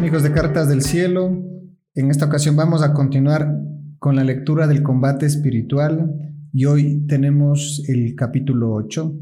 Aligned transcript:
amigos 0.00 0.22
de 0.22 0.32
Cartas 0.32 0.66
del 0.66 0.80
Cielo. 0.80 1.30
En 1.94 2.10
esta 2.10 2.24
ocasión 2.24 2.56
vamos 2.56 2.82
a 2.82 2.94
continuar 2.94 3.54
con 3.98 4.16
la 4.16 4.24
lectura 4.24 4.66
del 4.66 4.82
combate 4.82 5.26
espiritual 5.26 6.38
y 6.54 6.64
hoy 6.64 7.06
tenemos 7.06 7.82
el 7.86 8.14
capítulo 8.16 8.72
8. 8.72 9.14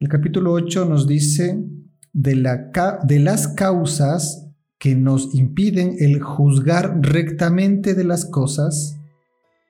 El 0.00 0.08
capítulo 0.08 0.50
8 0.50 0.86
nos 0.86 1.06
dice 1.06 1.64
de, 2.12 2.58
de 3.04 3.18
las 3.20 3.46
causas 3.46 4.50
que 4.76 4.96
nos 4.96 5.32
impiden 5.36 5.94
el 6.00 6.20
juzgar 6.20 6.98
rectamente 7.00 7.94
de 7.94 8.02
las 8.02 8.24
cosas 8.24 8.98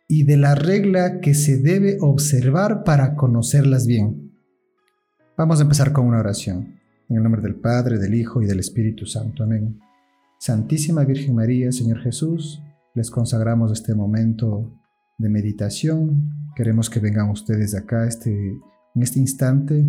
y 0.09 0.25
de 0.25 0.39
la 0.39 0.55
regla 0.55 1.21
que 1.21 1.35
se 1.35 1.59
debe 1.59 1.99
observar 2.01 2.85
para 2.85 3.17
conocerlas 3.17 3.87
bien. 3.87 4.33
Vamos 5.37 5.59
a 5.59 5.65
empezar 5.65 5.93
con 5.93 6.07
una 6.07 6.21
oración. 6.21 6.81
En 7.11 7.19
el 7.19 7.23
nombre 7.23 7.43
del 7.43 7.57
Padre, 7.57 7.99
del 7.99 8.15
Hijo 8.15 8.41
y 8.41 8.47
del 8.47 8.61
Espíritu 8.61 9.05
Santo. 9.05 9.45
Amén. 9.45 9.79
Santísima 10.39 11.05
Virgen 11.05 11.35
María, 11.35 11.73
Señor 11.73 12.01
Jesús, 12.01 12.63
les 12.95 13.11
consagramos 13.11 13.73
este 13.73 13.95
momento 13.95 14.73
de 15.19 15.29
meditación. 15.29 16.31
Queremos 16.55 16.91
que 16.91 17.01
vengan 17.01 17.31
ustedes 17.31 17.75
acá 17.75 18.07
este, 18.07 18.51
en 18.95 19.03
este 19.03 19.19
instante 19.19 19.85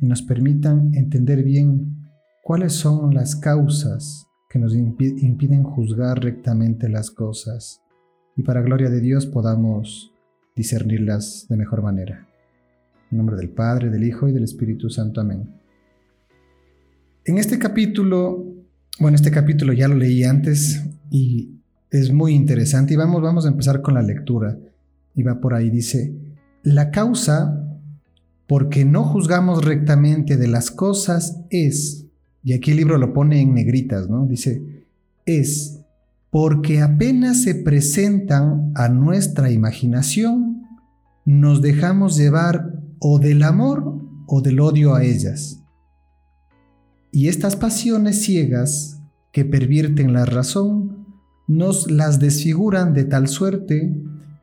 y 0.00 0.06
nos 0.06 0.22
permitan 0.22 0.94
entender 0.94 1.42
bien 1.42 2.10
cuáles 2.42 2.72
son 2.72 3.14
las 3.14 3.36
causas 3.36 4.26
que 4.48 4.58
nos 4.58 4.74
impiden 4.74 5.62
juzgar 5.62 6.22
rectamente 6.22 6.88
las 6.88 7.10
cosas 7.10 7.82
y 8.38 8.42
para 8.42 8.62
gloria 8.62 8.88
de 8.88 9.00
Dios 9.00 9.26
podamos 9.26 10.12
discernirlas 10.54 11.46
de 11.48 11.56
mejor 11.56 11.82
manera. 11.82 12.26
En 13.10 13.18
nombre 13.18 13.36
del 13.36 13.50
Padre, 13.50 13.90
del 13.90 14.04
Hijo 14.04 14.28
y 14.28 14.32
del 14.32 14.44
Espíritu 14.44 14.90
Santo. 14.90 15.20
Amén. 15.20 15.54
En 17.24 17.36
este 17.36 17.58
capítulo, 17.58 18.47
bueno, 18.98 19.14
este 19.14 19.30
capítulo 19.30 19.72
ya 19.72 19.88
lo 19.88 19.94
leí 19.94 20.24
antes 20.24 20.84
y 21.10 21.50
es 21.90 22.12
muy 22.12 22.34
interesante 22.34 22.94
y 22.94 22.96
vamos, 22.96 23.22
vamos 23.22 23.46
a 23.46 23.48
empezar 23.48 23.80
con 23.80 23.94
la 23.94 24.02
lectura. 24.02 24.58
Y 25.14 25.22
va 25.22 25.40
por 25.40 25.54
ahí, 25.54 25.70
dice, 25.70 26.14
la 26.62 26.90
causa 26.90 27.64
porque 28.46 28.84
no 28.84 29.04
juzgamos 29.04 29.64
rectamente 29.64 30.36
de 30.36 30.48
las 30.48 30.70
cosas 30.70 31.40
es, 31.50 32.06
y 32.42 32.54
aquí 32.54 32.70
el 32.70 32.78
libro 32.78 32.98
lo 32.98 33.12
pone 33.12 33.40
en 33.40 33.54
negritas, 33.54 34.08
¿no? 34.08 34.26
Dice, 34.26 34.86
es 35.26 35.80
porque 36.30 36.80
apenas 36.80 37.42
se 37.42 37.54
presentan 37.54 38.72
a 38.74 38.88
nuestra 38.88 39.50
imaginación, 39.50 40.62
nos 41.24 41.62
dejamos 41.62 42.16
llevar 42.16 42.72
o 43.00 43.18
del 43.18 43.42
amor 43.42 44.02
o 44.26 44.40
del 44.40 44.60
odio 44.60 44.94
a 44.94 45.04
ellas. 45.04 45.62
Y 47.10 47.28
estas 47.28 47.56
pasiones 47.56 48.22
ciegas 48.22 49.00
que 49.32 49.44
pervierten 49.44 50.12
la 50.12 50.24
razón 50.24 51.06
nos 51.46 51.90
las 51.90 52.18
desfiguran 52.18 52.92
de 52.92 53.04
tal 53.04 53.28
suerte 53.28 53.98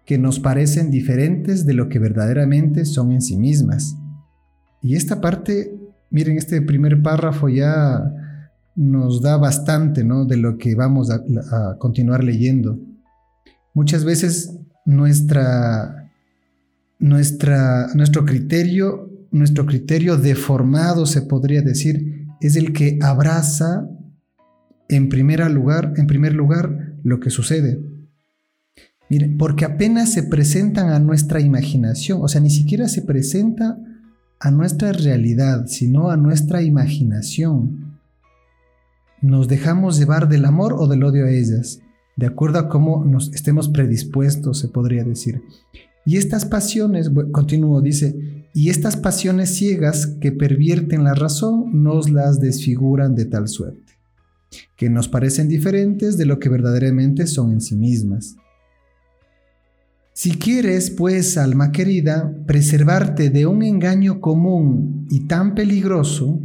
que 0.06 0.18
nos 0.18 0.40
parecen 0.40 0.92
diferentes 0.92 1.66
de 1.66 1.74
lo 1.74 1.90
que 1.90 2.00
verdaderamente 2.00 2.86
son 2.86 3.12
en 3.12 3.22
sí 3.22 3.38
mismas. 3.38 3.96
Y 4.82 4.96
esta 4.96 5.22
parte, 5.22 5.76
miren, 6.12 6.38
este 6.38 6.62
primer 6.62 7.02
párrafo 7.02 7.50
ya 7.50 8.04
nos 8.76 9.22
da 9.22 9.38
bastante 9.38 10.04
¿no? 10.04 10.26
de 10.26 10.38
lo 10.38 10.58
que 10.58 10.76
vamos 10.76 11.10
a, 11.10 11.78
continuar 11.80 12.24
leyendo. 12.24 12.80
Muchas 13.74 14.04
veces 14.04 14.58
nuestra, 14.86 16.12
nuestra, 17.00 17.88
nuestro 17.96 18.26
criterio, 18.26 19.10
nuestro 19.32 19.66
criterio 19.66 20.18
deformado, 20.18 21.06
se 21.06 21.22
podría 21.24 21.62
decir, 21.62 22.25
es 22.42 22.56
el 22.56 22.74
que 22.74 23.00
abraza 23.02 23.88
en, 24.90 25.10
lugar, 25.54 25.94
en 25.98 26.08
primer 26.08 26.34
lugar 26.34 26.96
lo 27.04 27.20
que 27.20 27.30
sucede. 27.30 27.80
Porque 29.38 29.66
apenas 29.66 30.12
se 30.12 30.24
presentan 30.24 30.90
a 30.90 31.00
nuestra 31.00 31.40
imaginación, 31.40 32.20
o 32.22 32.28
sea, 32.28 32.42
ni 32.42 32.50
siquiera 32.50 32.88
se 32.88 33.04
presenta 33.04 33.78
a 34.40 34.52
nuestra 34.52 34.92
realidad, 34.92 35.68
sino 35.68 36.10
a 36.10 36.18
nuestra 36.18 36.62
imaginación. 36.62 38.00
Nos 39.22 39.48
dejamos 39.48 39.98
llevar 39.98 40.28
del 40.28 40.46
amor 40.46 40.74
o 40.78 40.88
del 40.88 41.04
odio 41.04 41.26
a 41.26 41.30
ellas, 41.30 41.80
de 42.16 42.26
acuerdo 42.26 42.60
a 42.60 42.70
cómo 42.70 43.06
nos 43.06 43.34
estemos 43.34 43.70
predispuestos, 43.70 44.60
se 44.60 44.70
podría 44.70 45.04
decir. 45.04 45.42
Y 46.06 46.18
estas 46.18 46.46
pasiones, 46.46 47.12
continúo, 47.32 47.82
dice, 47.82 48.45
y 48.56 48.70
estas 48.70 48.96
pasiones 48.96 49.54
ciegas 49.54 50.08
que 50.22 50.32
pervierten 50.32 51.04
la 51.04 51.14
razón 51.14 51.84
nos 51.84 52.10
las 52.10 52.40
desfiguran 52.40 53.14
de 53.14 53.26
tal 53.26 53.50
suerte, 53.50 54.00
que 54.78 54.90
nos 54.90 55.10
parecen 55.10 55.50
diferentes 55.50 56.18
de 56.18 56.26
lo 56.26 56.40
que 56.40 56.48
verdaderamente 56.48 57.28
son 57.28 57.52
en 57.52 57.60
sí 57.60 57.76
mismas. 57.76 58.38
Si 60.14 60.38
quieres, 60.38 60.90
pues, 60.90 61.38
alma 61.38 61.74
querida, 61.74 62.34
preservarte 62.48 63.30
de 63.30 63.46
un 63.46 63.62
engaño 63.62 64.22
común 64.22 65.06
y 65.10 65.28
tan 65.28 65.54
peligroso, 65.54 66.40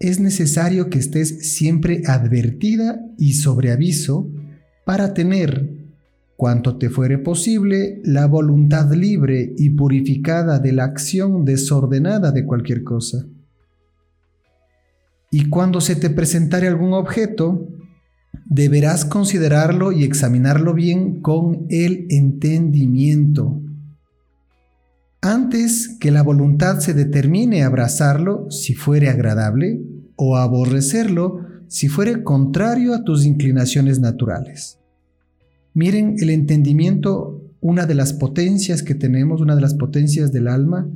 es 0.00 0.18
necesario 0.18 0.88
que 0.88 0.98
estés 0.98 1.52
siempre 1.52 2.04
advertida 2.06 3.04
y 3.18 3.34
sobre 3.34 3.70
aviso 3.70 4.30
para 4.86 5.12
tener 5.12 5.81
cuanto 6.42 6.76
te 6.76 6.90
fuere 6.90 7.18
posible, 7.18 8.00
la 8.02 8.26
voluntad 8.26 8.92
libre 8.92 9.54
y 9.56 9.70
purificada 9.70 10.58
de 10.58 10.72
la 10.72 10.82
acción 10.82 11.44
desordenada 11.44 12.32
de 12.32 12.44
cualquier 12.44 12.82
cosa. 12.82 13.24
Y 15.30 15.48
cuando 15.50 15.80
se 15.80 15.94
te 15.94 16.10
presentare 16.10 16.66
algún 16.66 16.94
objeto, 16.94 17.68
deberás 18.44 19.04
considerarlo 19.04 19.92
y 19.92 20.02
examinarlo 20.02 20.74
bien 20.74 21.20
con 21.20 21.66
el 21.68 22.06
entendimiento. 22.10 23.62
Antes 25.20 25.96
que 26.00 26.10
la 26.10 26.24
voluntad 26.24 26.80
se 26.80 26.92
determine 26.92 27.62
a 27.62 27.66
abrazarlo 27.66 28.50
si 28.50 28.74
fuere 28.74 29.08
agradable 29.08 29.80
o 30.16 30.36
a 30.36 30.42
aborrecerlo 30.42 31.38
si 31.68 31.86
fuere 31.86 32.24
contrario 32.24 32.94
a 32.94 33.04
tus 33.04 33.24
inclinaciones 33.26 34.00
naturales. 34.00 34.81
Miren 35.74 36.16
el 36.18 36.30
entendimiento, 36.30 37.42
una 37.60 37.86
de 37.86 37.94
las 37.94 38.12
potencias 38.12 38.82
que 38.82 38.94
tenemos, 38.94 39.40
una 39.40 39.54
de 39.54 39.62
las 39.62 39.74
potencias 39.74 40.32
del 40.32 40.48
alma. 40.48 40.90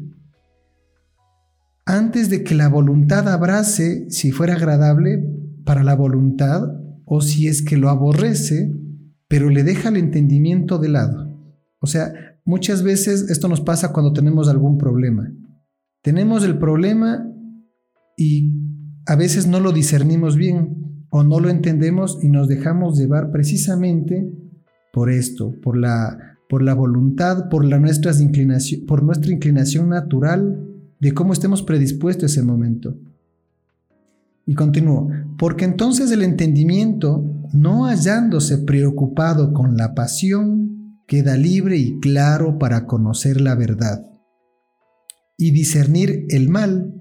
Antes 1.87 2.29
de 2.29 2.43
que 2.43 2.55
la 2.55 2.69
voluntad 2.69 3.29
abrace, 3.29 4.11
si 4.11 4.33
fuera 4.33 4.55
agradable 4.55 5.25
para 5.65 5.85
la 5.85 5.95
voluntad, 5.95 6.63
o 7.05 7.21
si 7.21 7.47
es 7.47 7.63
que 7.63 7.77
lo 7.77 7.89
aborrece, 7.89 8.75
pero 9.29 9.49
le 9.49 9.63
deja 9.63 9.89
el 9.89 9.97
entendimiento 9.97 10.79
de 10.79 10.89
lado. 10.89 11.27
O 11.81 11.87
sea, 11.87 12.13
muchas 12.45 12.83
veces 12.83 13.31
esto 13.31 13.49
nos 13.49 13.61
pasa 13.61 13.93
cuando 13.93 14.13
tenemos 14.13 14.49
algún 14.49 14.77
problema. 14.77 15.33
Tenemos 16.03 16.45
el 16.45 16.59
problema 16.59 17.25
y 18.17 18.53
a 19.07 19.17
veces 19.17 19.47
no 19.47 19.61
lo 19.61 19.73
discernimos 19.73 20.37
bien 20.37 21.07
o 21.11 21.23
no 21.23 21.39
lo 21.41 21.49
entendemos 21.49 22.19
y 22.23 22.29
nos 22.29 22.49
dejamos 22.49 22.99
llevar 22.99 23.31
precisamente 23.31 24.33
por 24.97 25.11
esto, 25.11 25.55
por 25.61 25.77
la, 25.77 26.39
por 26.49 26.63
la 26.63 26.73
voluntad, 26.73 27.51
por, 27.51 27.67
la 27.67 27.77
inclinación, 28.19 28.87
por 28.87 29.03
nuestra 29.03 29.31
inclinación 29.31 29.91
natural 29.91 30.59
de 30.99 31.13
cómo 31.13 31.35
estemos 31.35 31.63
predispuestos 31.63 32.23
a 32.23 32.27
ese 32.33 32.43
momento. 32.43 32.97
Y 34.47 34.55
continúo, 34.55 35.11
porque 35.37 35.67
entonces 35.67 36.11
el 36.13 36.23
entendimiento, 36.23 37.23
no 37.53 37.85
hallándose 37.85 38.57
preocupado 38.57 39.53
con 39.53 39.77
la 39.77 39.95
pasión, 39.95 41.03
queda 41.07 41.37
libre 41.37 41.77
y 41.77 42.01
claro 42.01 42.59
para 42.59 42.87
conocer 42.87 43.39
la 43.39 43.55
verdad 43.55 44.03
y 45.37 45.51
discernir 45.51 46.25
el 46.31 46.49
mal 46.49 46.96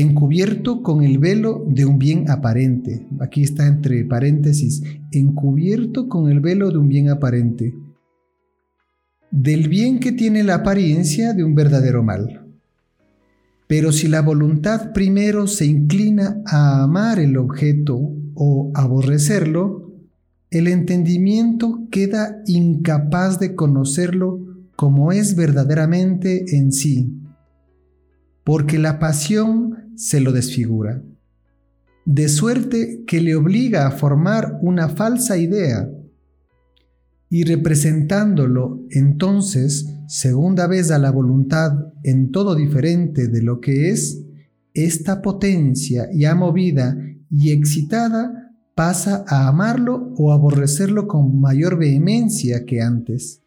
encubierto 0.00 0.82
con 0.82 1.02
el 1.02 1.18
velo 1.18 1.64
de 1.68 1.84
un 1.84 1.98
bien 1.98 2.30
aparente. 2.30 3.06
Aquí 3.20 3.42
está 3.42 3.66
entre 3.66 4.04
paréntesis, 4.04 4.82
encubierto 5.10 6.08
con 6.08 6.30
el 6.30 6.40
velo 6.40 6.70
de 6.70 6.78
un 6.78 6.88
bien 6.88 7.08
aparente. 7.08 7.74
Del 9.30 9.68
bien 9.68 10.00
que 10.00 10.12
tiene 10.12 10.42
la 10.42 10.56
apariencia 10.56 11.32
de 11.32 11.44
un 11.44 11.54
verdadero 11.54 12.02
mal. 12.02 12.46
Pero 13.66 13.92
si 13.92 14.08
la 14.08 14.22
voluntad 14.22 14.92
primero 14.92 15.46
se 15.46 15.66
inclina 15.66 16.42
a 16.46 16.82
amar 16.82 17.20
el 17.20 17.36
objeto 17.36 17.96
o 18.34 18.72
aborrecerlo, 18.74 19.92
el 20.50 20.66
entendimiento 20.66 21.86
queda 21.90 22.42
incapaz 22.46 23.38
de 23.38 23.54
conocerlo 23.54 24.40
como 24.74 25.12
es 25.12 25.36
verdaderamente 25.36 26.56
en 26.56 26.72
sí 26.72 27.19
porque 28.44 28.78
la 28.78 28.98
pasión 28.98 29.92
se 29.96 30.20
lo 30.20 30.32
desfigura, 30.32 31.02
de 32.04 32.28
suerte 32.28 33.04
que 33.06 33.20
le 33.20 33.34
obliga 33.34 33.86
a 33.86 33.90
formar 33.90 34.58
una 34.62 34.88
falsa 34.88 35.36
idea, 35.36 35.88
y 37.32 37.44
representándolo 37.44 38.84
entonces 38.90 39.86
segunda 40.08 40.66
vez 40.66 40.90
a 40.90 40.98
la 40.98 41.12
voluntad 41.12 41.72
en 42.02 42.32
todo 42.32 42.56
diferente 42.56 43.28
de 43.28 43.42
lo 43.42 43.60
que 43.60 43.90
es, 43.90 44.24
esta 44.74 45.22
potencia 45.22 46.08
ya 46.12 46.34
movida 46.34 46.96
y 47.30 47.52
excitada 47.52 48.52
pasa 48.74 49.24
a 49.28 49.46
amarlo 49.46 50.12
o 50.16 50.32
aborrecerlo 50.32 51.06
con 51.06 51.40
mayor 51.40 51.78
vehemencia 51.78 52.64
que 52.64 52.80
antes. 52.80 53.42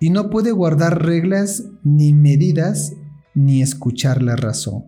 Y 0.00 0.10
no 0.10 0.30
puede 0.30 0.52
guardar 0.52 1.04
reglas 1.04 1.64
ni 1.84 2.12
medidas 2.12 2.92
ni 3.38 3.62
escuchar 3.62 4.20
la 4.20 4.34
razón. 4.34 4.86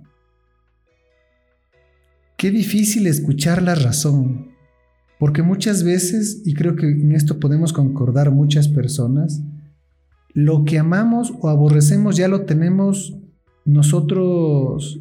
Qué 2.36 2.50
difícil 2.50 3.06
escuchar 3.06 3.62
la 3.62 3.76
razón, 3.76 4.56
porque 5.20 5.42
muchas 5.42 5.84
veces, 5.84 6.42
y 6.44 6.54
creo 6.54 6.74
que 6.74 6.86
en 6.86 7.12
esto 7.12 7.38
podemos 7.38 7.72
concordar 7.72 8.32
muchas 8.32 8.66
personas, 8.66 9.40
lo 10.32 10.64
que 10.64 10.80
amamos 10.80 11.32
o 11.40 11.48
aborrecemos 11.48 12.16
ya 12.16 12.26
lo 12.26 12.44
tenemos 12.44 13.16
nosotros 13.64 15.00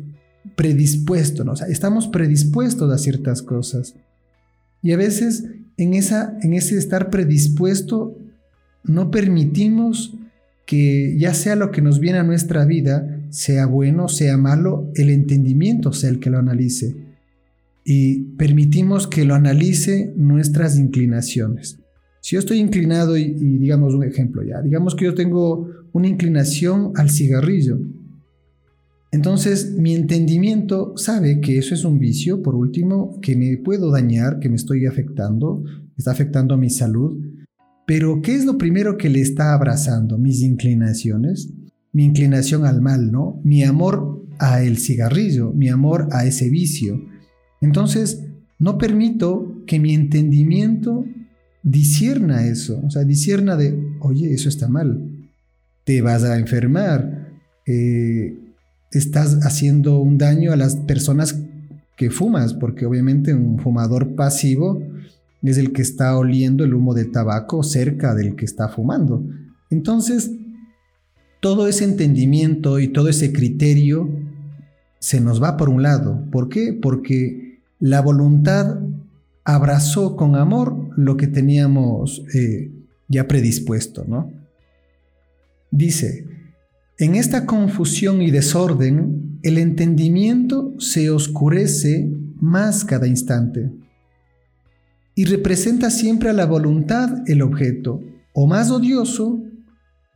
predispuestos, 0.55 1.43
¿no? 1.43 1.53
o 1.53 1.55
sea, 1.55 1.67
estamos 1.69 2.07
predispuestos 2.07 2.91
a 2.91 2.99
ciertas 2.99 3.41
cosas. 3.41 3.95
Y 4.83 4.91
a 4.91 4.97
veces 4.97 5.45
en, 5.77 5.95
esa, 5.95 6.37
en 6.43 6.53
ese 6.53 6.77
estar 6.77 7.09
predispuesto 7.09 8.15
no 8.83 9.09
permitimos 9.09 10.13
que 10.67 11.17
ya 11.17 11.33
sea 11.33 11.55
lo 11.55 11.71
que 11.71 11.81
nos 11.81 11.99
viene 11.99 12.19
a 12.19 12.23
nuestra 12.23 12.63
vida, 12.65 13.18
sea 13.29 13.65
bueno, 13.65 14.07
sea 14.07 14.37
malo, 14.37 14.91
el 14.95 15.09
entendimiento 15.09 15.93
sea 15.93 16.09
el 16.09 16.19
que 16.19 16.29
lo 16.29 16.37
analice. 16.37 16.95
Y 17.83 18.35
permitimos 18.35 19.07
que 19.07 19.25
lo 19.25 19.35
analice 19.35 20.13
nuestras 20.15 20.77
inclinaciones. 20.77 21.79
Si 22.21 22.35
yo 22.35 22.39
estoy 22.39 22.59
inclinado 22.59 23.17
y, 23.17 23.21
y, 23.21 23.57
digamos 23.57 23.93
un 23.93 24.03
ejemplo 24.03 24.43
ya, 24.43 24.61
digamos 24.61 24.95
que 24.95 25.05
yo 25.05 25.13
tengo 25.13 25.69
una 25.93 26.07
inclinación 26.07 26.91
al 26.95 27.09
cigarrillo, 27.09 27.79
entonces 29.11 29.75
mi 29.77 29.95
entendimiento 29.95 30.93
sabe 30.95 31.39
que 31.41 31.57
eso 31.57 31.73
es 31.73 31.83
un 31.83 31.97
vicio, 31.97 32.43
por 32.43 32.55
último, 32.55 33.19
que 33.21 33.35
me 33.35 33.57
puedo 33.57 33.89
dañar, 33.89 34.39
que 34.39 34.49
me 34.49 34.55
estoy 34.55 34.85
afectando, 34.85 35.63
está 35.97 36.11
afectando 36.11 36.53
a 36.53 36.57
mi 36.57 36.69
salud, 36.69 37.17
pero 37.87 38.21
¿qué 38.21 38.35
es 38.35 38.45
lo 38.45 38.59
primero 38.59 38.97
que 38.97 39.09
le 39.09 39.19
está 39.19 39.53
abrazando? 39.53 40.19
Mis 40.19 40.43
inclinaciones, 40.43 41.51
mi 41.99 42.05
inclinación 42.05 42.65
al 42.65 42.79
mal, 42.79 43.11
¿no? 43.11 43.41
Mi 43.43 43.61
amor 43.65 44.25
a 44.37 44.63
el 44.63 44.77
cigarrillo, 44.77 45.51
mi 45.51 45.67
amor 45.67 46.07
a 46.13 46.25
ese 46.25 46.49
vicio. 46.49 46.97
Entonces, 47.59 48.23
no 48.57 48.77
permito 48.77 49.65
que 49.67 49.81
mi 49.81 49.93
entendimiento 49.93 51.03
disierna 51.61 52.47
eso, 52.47 52.81
o 52.85 52.89
sea, 52.89 53.03
disierna 53.03 53.57
de, 53.57 53.77
oye, 53.99 54.33
eso 54.33 54.47
está 54.47 54.69
mal, 54.69 55.27
te 55.83 56.01
vas 56.01 56.23
a 56.23 56.39
enfermar, 56.39 57.33
eh, 57.65 58.33
estás 58.93 59.39
haciendo 59.41 59.99
un 59.99 60.17
daño 60.17 60.53
a 60.53 60.55
las 60.55 60.77
personas 60.77 61.37
que 61.97 62.11
fumas, 62.11 62.53
porque 62.53 62.85
obviamente 62.85 63.33
un 63.33 63.59
fumador 63.59 64.15
pasivo 64.15 64.81
es 65.43 65.57
el 65.57 65.73
que 65.73 65.81
está 65.81 66.17
oliendo 66.17 66.63
el 66.63 66.73
humo 66.73 66.93
de 66.93 67.03
tabaco 67.03 67.61
cerca 67.61 68.15
del 68.15 68.37
que 68.37 68.45
está 68.45 68.69
fumando. 68.69 69.21
Entonces, 69.69 70.31
todo 71.39 71.67
ese 71.67 71.85
entendimiento 71.85 72.79
y 72.79 72.89
todo 72.89 73.09
ese 73.09 73.31
criterio 73.31 74.09
se 74.99 75.21
nos 75.21 75.41
va 75.41 75.57
por 75.57 75.69
un 75.69 75.83
lado. 75.83 76.25
¿Por 76.31 76.49
qué? 76.49 76.77
Porque 76.79 77.59
la 77.79 78.01
voluntad 78.01 78.79
abrazó 79.45 80.15
con 80.15 80.35
amor 80.35 80.89
lo 80.97 81.17
que 81.17 81.27
teníamos 81.27 82.23
eh, 82.33 82.71
ya 83.07 83.27
predispuesto, 83.27 84.05
¿no? 84.07 84.31
Dice, 85.71 86.25
en 86.97 87.15
esta 87.15 87.45
confusión 87.45 88.21
y 88.21 88.31
desorden, 88.31 89.39
el 89.43 89.57
entendimiento 89.57 90.73
se 90.79 91.09
oscurece 91.09 92.11
más 92.39 92.83
cada 92.83 93.07
instante 93.07 93.71
y 95.15 95.25
representa 95.25 95.89
siempre 95.89 96.29
a 96.29 96.33
la 96.33 96.45
voluntad 96.45 97.23
el 97.27 97.41
objeto, 97.41 98.01
o 98.33 98.47
más 98.47 98.71
odioso 98.71 99.41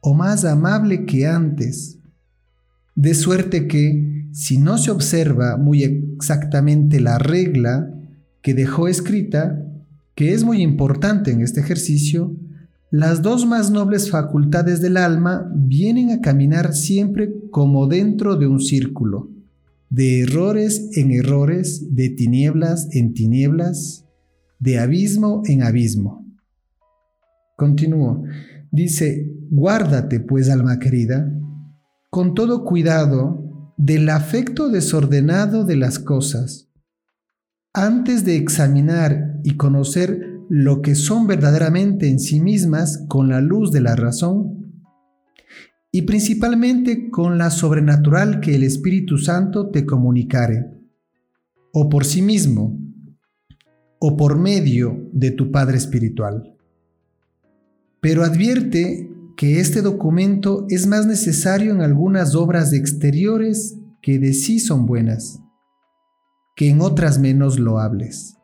o 0.03 0.13
más 0.13 0.43
amable 0.43 1.05
que 1.05 1.25
antes. 1.25 1.97
De 2.93 3.15
suerte 3.15 3.67
que, 3.67 4.27
si 4.33 4.57
no 4.57 4.77
se 4.77 4.91
observa 4.91 5.57
muy 5.57 5.83
exactamente 5.83 6.99
la 6.99 7.17
regla 7.17 7.89
que 8.41 8.53
dejó 8.53 8.89
escrita, 8.89 9.65
que 10.13 10.33
es 10.33 10.43
muy 10.43 10.61
importante 10.61 11.31
en 11.31 11.41
este 11.41 11.61
ejercicio, 11.61 12.35
las 12.91 13.21
dos 13.21 13.45
más 13.45 13.71
nobles 13.71 14.11
facultades 14.11 14.81
del 14.81 14.97
alma 14.97 15.49
vienen 15.55 16.11
a 16.11 16.19
caminar 16.19 16.73
siempre 16.73 17.33
como 17.49 17.87
dentro 17.87 18.35
de 18.35 18.47
un 18.47 18.59
círculo, 18.59 19.31
de 19.89 20.21
errores 20.21 20.89
en 20.97 21.11
errores, 21.11 21.95
de 21.95 22.09
tinieblas 22.09 22.89
en 22.91 23.13
tinieblas, 23.13 24.05
de 24.59 24.79
abismo 24.79 25.43
en 25.45 25.63
abismo. 25.63 26.25
Continúo. 27.55 28.23
Dice, 28.73 29.31
guárdate 29.51 30.19
pues, 30.19 30.49
alma 30.49 30.79
querida, 30.79 31.31
con 32.09 32.33
todo 32.33 32.65
cuidado 32.65 33.71
del 33.77 34.09
afecto 34.09 34.67
desordenado 34.69 35.63
de 35.63 35.75
las 35.75 35.99
cosas, 35.99 36.71
antes 37.71 38.25
de 38.25 38.35
examinar 38.35 39.39
y 39.43 39.57
conocer 39.57 40.39
lo 40.49 40.81
que 40.81 40.95
son 40.95 41.27
verdaderamente 41.27 42.09
en 42.09 42.19
sí 42.19 42.41
mismas 42.41 43.05
con 43.07 43.29
la 43.29 43.41
luz 43.41 43.71
de 43.71 43.81
la 43.81 43.95
razón 43.95 44.81
y 45.91 46.01
principalmente 46.01 47.11
con 47.11 47.37
la 47.37 47.51
sobrenatural 47.51 48.39
que 48.39 48.55
el 48.55 48.63
Espíritu 48.63 49.19
Santo 49.19 49.69
te 49.69 49.85
comunicare, 49.85 50.65
o 51.73 51.89
por 51.89 52.05
sí 52.05 52.23
mismo, 52.23 52.79
o 53.99 54.17
por 54.17 54.39
medio 54.39 55.11
de 55.13 55.29
tu 55.29 55.51
Padre 55.51 55.77
Espiritual. 55.77 56.52
Pero 58.03 58.23
advierte 58.23 59.09
que 59.35 59.59
este 59.59 59.81
documento 59.81 60.67
es 60.69 60.85
más 60.85 61.07
necesario 61.07 61.71
en 61.71 61.81
algunas 61.81 62.35
obras 62.35 62.71
exteriores 62.71 63.79
que 63.99 64.19
de 64.19 64.33
sí 64.33 64.59
son 64.59 64.85
buenas, 64.85 65.39
que 66.55 66.69
en 66.69 66.81
otras 66.81 67.17
menos 67.17 67.57
loables 67.57 68.35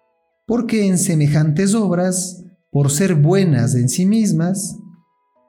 porque 0.50 0.88
en 0.88 0.98
semejantes 0.98 1.76
obras, 1.76 2.44
por 2.72 2.90
ser 2.90 3.14
buenas 3.14 3.76
en 3.76 3.88
sí 3.88 4.08
mismas, 4.08 4.80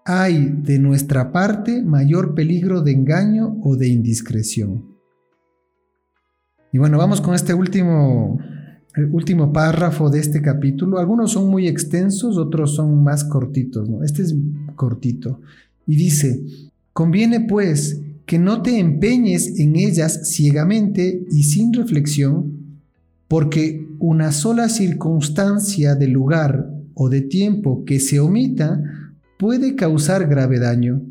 hay 0.05 0.53
de 0.59 0.79
nuestra 0.79 1.33
parte 1.33 1.83
mayor 1.83 2.35
peligro 2.35 2.83
de 2.83 2.93
engaño 2.93 3.57
o 3.63 3.77
de 3.77 3.89
indiscreción. 3.89 4.95
Y 6.71 6.77
bueno, 6.77 6.99
vamos 6.99 7.23
con 7.23 7.35
este 7.35 7.55
último, 7.55 8.39
último 9.13 9.53
párrafo 9.53 10.11
de 10.11 10.21
este 10.21 10.43
capítulo. 10.43 10.99
Algunos 10.99 11.33
son 11.33 11.49
muy 11.49 11.69
extensos, 11.69 12.37
otros 12.37 12.75
son 12.75 13.03
más 13.03 13.25
cortitos. 13.25 13.89
¿no? 13.89 14.03
Este 14.03 14.23
es 14.23 14.35
cortito. 14.75 15.41
Y 15.87 15.97
dice, 15.97 16.43
conviene 16.93 17.41
pues 17.41 18.01
que 18.27 18.39
no 18.39 18.63
te 18.63 18.79
empeñes 18.79 19.59
en 19.59 19.77
ellas 19.77 20.31
ciegamente 20.31 21.25
y 21.31 21.45
sin 21.45 21.73
reflexión, 21.73 22.79
porque 23.27 23.89
una 23.99 24.33
sola 24.33 24.69
circunstancia 24.69 25.95
de 25.95 26.09
lugar 26.09 26.71
o 26.95 27.09
de 27.09 27.23
tiempo 27.23 27.85
que 27.85 28.01
se 28.01 28.21
omita 28.21 28.83
puede 29.39 29.75
causar 29.75 30.29
grave 30.29 30.59
daño. 30.59 31.03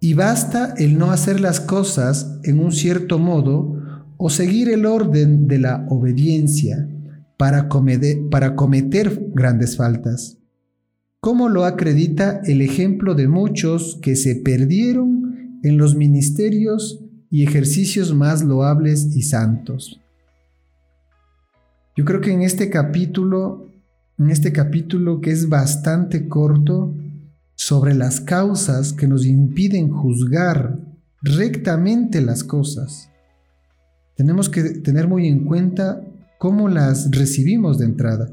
Y 0.00 0.14
basta 0.14 0.74
el 0.78 0.98
no 0.98 1.10
hacer 1.10 1.40
las 1.40 1.60
cosas 1.60 2.38
en 2.44 2.60
un 2.60 2.72
cierto 2.72 3.18
modo 3.18 3.75
o 4.16 4.30
seguir 4.30 4.68
el 4.70 4.86
orden 4.86 5.46
de 5.46 5.58
la 5.58 5.86
obediencia 5.88 6.88
para, 7.36 7.68
cometer 7.68 9.30
grandes 9.34 9.76
faltas. 9.76 10.38
Como 11.20 11.48
lo 11.48 11.64
acredita 11.64 12.40
el 12.44 12.62
ejemplo 12.62 13.14
de 13.14 13.28
muchos 13.28 13.98
que 14.00 14.16
se 14.16 14.36
perdieron 14.36 15.60
en 15.62 15.76
los 15.76 15.94
ministerios 15.96 17.02
y 17.30 17.42
ejercicios 17.42 18.14
más 18.14 18.42
loables 18.42 19.16
y 19.16 19.22
santos. 19.22 20.00
Yo 21.96 22.04
creo 22.04 22.20
que 22.20 22.32
en 22.32 22.42
este 22.42 22.70
capítulo, 22.70 23.70
en 24.18 24.30
este 24.30 24.52
capítulo 24.52 25.20
que 25.20 25.30
es 25.30 25.48
bastante 25.48 26.28
corto, 26.28 26.94
sobre 27.54 27.94
las 27.94 28.20
causas 28.20 28.92
que 28.92 29.08
nos 29.08 29.24
impiden 29.24 29.88
juzgar 29.90 30.78
rectamente 31.22 32.20
las 32.20 32.44
cosas, 32.44 33.10
tenemos 34.16 34.48
que 34.48 34.62
tener 34.62 35.08
muy 35.08 35.28
en 35.28 35.44
cuenta 35.44 36.02
cómo 36.38 36.68
las 36.68 37.10
recibimos 37.10 37.78
de 37.78 37.86
entrada. 37.86 38.30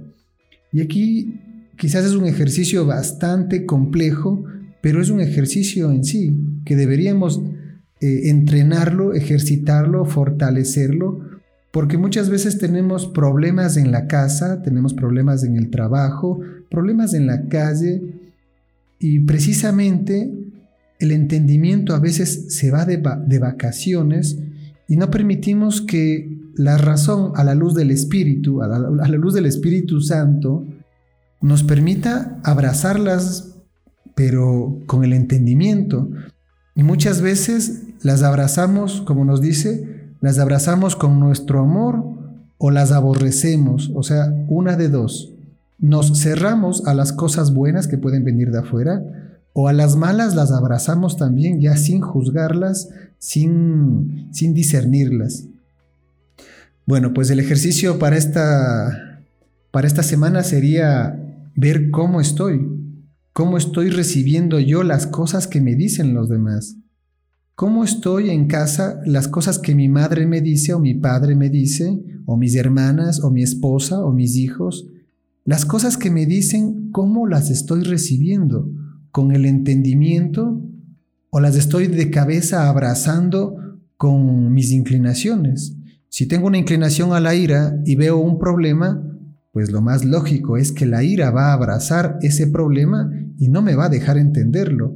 Y 0.72 0.82
aquí 0.82 1.40
quizás 1.78 2.06
es 2.06 2.14
un 2.14 2.26
ejercicio 2.26 2.86
bastante 2.86 3.66
complejo, 3.66 4.44
pero 4.82 5.02
es 5.02 5.10
un 5.10 5.22
ejercicio 5.22 5.92
en 5.92 6.04
sí, 6.04 6.36
que 6.66 6.76
deberíamos 6.76 7.42
eh, 8.02 8.30
entrenarlo, 8.30 9.14
ejercitarlo, 9.14 10.06
fortalecerlo, 10.06 11.22
porque 11.72 11.98
muchas 11.98 12.30
veces 12.30 12.60
tenemos 12.60 13.08
problemas 13.08 13.78
en 13.78 13.92
la 13.92 14.08
casa, 14.08 14.62
tenemos 14.62 14.94
problemas 14.94 15.44
en 15.44 15.58
el 15.58 15.70
trabajo, 15.70 16.40
problemas 16.70 17.14
en 17.14 17.28
la 17.28 17.48
calle 17.48 18.02
y 19.00 19.22
precisamente 19.22 20.32
el 21.00 21.12
entendimiento 21.12 21.96
a 21.96 22.00
veces 22.00 22.56
se 22.56 22.72
va 22.72 22.86
de, 22.86 22.98
vacaciones 23.40 24.38
y 24.88 24.98
no 24.98 25.10
permitimos 25.10 25.82
que 25.82 26.38
la 26.56 26.78
razón 26.78 27.32
a 27.36 27.44
la 27.44 27.56
luz 27.56 27.74
del 27.74 27.92
Espíritu, 27.92 28.62
a 28.62 28.68
la, 28.68 29.08
luz 29.08 29.34
del 29.34 29.46
Espíritu 29.46 30.02
Santo, 30.02 30.66
nos 31.42 31.64
permita 31.64 32.40
abrazarlas, 32.44 33.56
pero 34.16 34.80
con 34.86 35.04
el 35.04 35.14
entendimiento. 35.14 36.10
Y 36.76 36.84
muchas 36.84 37.22
veces 37.22 37.84
las 38.02 38.24
abrazamos, 38.24 39.02
como 39.02 39.26
nos 39.26 39.42
dice, 39.42 40.12
las 40.22 40.40
abrazamos 40.40 40.96
con 40.96 41.20
nuestro 41.20 41.60
amor 41.60 42.04
o 42.58 42.72
las 42.72 42.92
aborrecemos, 42.92 43.92
o 43.96 44.04
sea, 44.04 44.34
una 44.48 44.78
de 44.78 44.90
dos. 44.90 45.34
Nos 45.80 46.22
cerramos 46.22 46.86
a 46.88 46.94
las 46.94 47.12
cosas 47.12 47.54
buenas 47.54 47.88
que 47.88 47.98
pueden 47.98 48.24
venir 48.24 48.52
de 48.52 48.60
afuera 48.60 49.02
o 49.54 49.68
a 49.68 49.74
las 49.74 49.96
malas 49.96 50.36
las 50.36 50.52
abrazamos 50.52 51.18
también 51.18 51.62
ya 51.62 51.78
sin 51.78 52.02
juzgarlas, 52.02 52.90
sin, 53.24 54.28
sin 54.34 54.54
discernirlas. 54.54 55.48
Bueno, 56.86 57.14
pues 57.14 57.30
el 57.30 57.40
ejercicio 57.40 57.98
para 57.98 58.18
esta, 58.18 59.24
para 59.72 59.88
esta 59.88 60.04
semana 60.04 60.44
sería 60.44 61.18
ver 61.56 61.90
cómo 61.90 62.20
estoy, 62.20 62.68
cómo 63.32 63.56
estoy 63.58 63.92
recibiendo 63.92 64.60
yo 64.60 64.84
las 64.84 65.08
cosas 65.08 65.48
que 65.48 65.62
me 65.62 65.76
dicen 65.76 66.14
los 66.14 66.28
demás. 66.28 66.76
¿Cómo 67.56 67.86
estoy 67.86 68.30
en 68.30 68.48
casa 68.48 69.00
las 69.06 69.30
cosas 69.30 69.58
que 69.58 69.74
mi 69.74 69.88
madre 69.88 70.26
me 70.26 70.42
dice 70.42 70.74
o 70.74 70.80
mi 70.80 70.94
padre 70.94 71.34
me 71.34 71.50
dice, 71.50 72.04
o 72.26 72.36
mis 72.36 72.56
hermanas 72.56 73.22
o 73.22 73.32
mi 73.32 73.42
esposa 73.42 74.04
o 74.04 74.12
mis 74.12 74.36
hijos? 74.36 74.86
Las 75.46 75.64
cosas 75.64 75.96
que 75.96 76.12
me 76.12 76.26
dicen, 76.26 76.90
¿cómo 76.92 77.26
las 77.26 77.50
estoy 77.50 77.84
recibiendo? 77.84 78.70
¿Con 79.12 79.32
el 79.32 79.46
entendimiento 79.46 80.62
o 81.36 81.40
las 81.40 81.56
estoy 81.56 81.88
de 81.88 82.12
cabeza 82.12 82.70
abrazando 82.70 83.58
con 83.98 84.54
mis 84.54 84.72
inclinaciones? 84.72 85.76
Si 86.08 86.28
tengo 86.28 86.46
una 86.46 86.60
inclinación 86.60 87.12
a 87.12 87.20
la 87.20 87.34
ira 87.34 87.76
y 87.86 87.96
veo 87.96 88.18
un 88.18 88.38
problema, 88.38 89.04
pues 89.52 89.72
lo 89.72 89.82
más 89.82 90.06
lógico 90.06 90.58
es 90.58 90.72
que 90.72 90.86
la 90.86 91.04
ira 91.04 91.32
va 91.32 91.48
a 91.48 91.54
abrazar 91.54 92.20
ese 92.22 92.46
problema 92.46 93.12
y 93.40 93.48
no 93.48 93.64
me 93.64 93.74
va 93.74 93.86
a 93.86 93.90
dejar 93.90 94.20
entenderlo. 94.20 94.96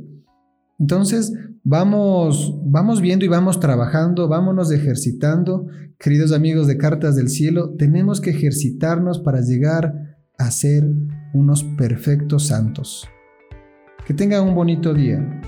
Entonces, 0.78 1.34
vamos, 1.64 2.56
vamos 2.64 3.02
viendo 3.02 3.26
y 3.26 3.30
vamos 3.30 3.60
trabajando, 3.60 4.28
vámonos 4.28 4.72
ejercitando. 4.72 5.66
Queridos 5.98 6.34
amigos 6.34 6.68
de 6.68 6.78
Cartas 6.78 7.16
del 7.16 7.30
Cielo, 7.30 7.74
tenemos 7.80 8.22
que 8.22 8.30
ejercitarnos 8.30 9.22
para 9.22 9.42
llegar 9.42 10.20
a 10.38 10.52
ser 10.52 10.88
unos 11.34 11.64
perfectos 11.64 12.46
santos. 12.46 13.08
Que 14.06 14.14
tengan 14.14 14.48
un 14.48 14.54
bonito 14.54 14.94
día. 14.94 15.42